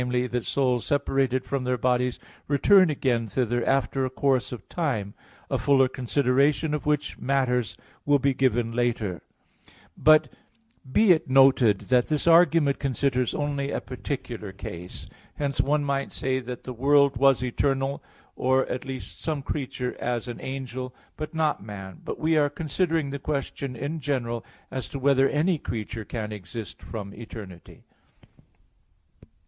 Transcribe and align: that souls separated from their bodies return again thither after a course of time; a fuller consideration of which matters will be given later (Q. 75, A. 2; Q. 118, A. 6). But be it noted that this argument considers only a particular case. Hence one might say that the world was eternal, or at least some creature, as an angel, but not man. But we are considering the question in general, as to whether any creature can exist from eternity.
that 0.01 0.43
souls 0.43 0.83
separated 0.83 1.45
from 1.45 1.63
their 1.63 1.77
bodies 1.77 2.17
return 2.47 2.89
again 2.89 3.27
thither 3.27 3.63
after 3.67 4.03
a 4.03 4.09
course 4.09 4.51
of 4.51 4.67
time; 4.67 5.13
a 5.47 5.59
fuller 5.59 5.87
consideration 5.87 6.73
of 6.73 6.87
which 6.87 7.19
matters 7.19 7.77
will 8.03 8.17
be 8.17 8.33
given 8.33 8.71
later 8.71 9.21
(Q. 9.63 9.69
75, 9.69 9.71
A. 9.71 10.19
2; 10.29 10.29
Q. 10.31 10.33
118, 10.33 10.35
A. 10.41 10.57
6). 10.57 10.83
But 10.87 10.91
be 10.91 11.11
it 11.11 11.29
noted 11.29 11.79
that 11.91 12.07
this 12.07 12.25
argument 12.25 12.79
considers 12.79 13.35
only 13.35 13.69
a 13.69 13.79
particular 13.79 14.51
case. 14.51 15.07
Hence 15.35 15.61
one 15.61 15.83
might 15.83 16.11
say 16.11 16.39
that 16.39 16.63
the 16.63 16.73
world 16.73 17.17
was 17.17 17.43
eternal, 17.43 18.01
or 18.35 18.65
at 18.69 18.83
least 18.83 19.23
some 19.23 19.43
creature, 19.43 19.95
as 19.99 20.27
an 20.27 20.41
angel, 20.41 20.95
but 21.15 21.35
not 21.35 21.63
man. 21.63 22.01
But 22.03 22.17
we 22.19 22.35
are 22.37 22.49
considering 22.49 23.11
the 23.11 23.19
question 23.19 23.75
in 23.75 23.99
general, 23.99 24.43
as 24.71 24.89
to 24.89 24.97
whether 24.97 25.29
any 25.29 25.59
creature 25.59 26.05
can 26.05 26.31
exist 26.31 26.81
from 26.81 27.13
eternity. 27.13 27.83